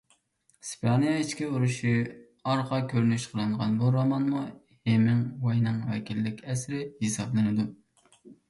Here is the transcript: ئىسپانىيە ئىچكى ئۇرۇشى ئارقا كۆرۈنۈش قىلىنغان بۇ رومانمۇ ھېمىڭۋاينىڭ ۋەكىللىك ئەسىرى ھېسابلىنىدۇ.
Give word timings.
ئىسپانىيە 0.61 1.11
ئىچكى 1.23 1.49
ئۇرۇشى 1.49 1.91
ئارقا 2.53 2.79
كۆرۈنۈش 2.93 3.27
قىلىنغان 3.33 3.77
بۇ 3.83 3.91
رومانمۇ 3.99 4.41
ھېمىڭۋاينىڭ 4.91 5.79
ۋەكىللىك 5.93 6.45
ئەسىرى 6.51 6.83
ھېسابلىنىدۇ. 7.05 7.71